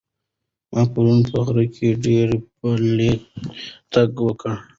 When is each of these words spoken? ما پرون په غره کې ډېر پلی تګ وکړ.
ما 0.71 0.81
پرون 0.93 1.19
په 1.31 1.39
غره 1.45 1.65
کې 1.75 1.87
ډېر 2.05 2.27
پلی 2.59 3.13
تګ 3.93 4.09
وکړ. 4.25 4.53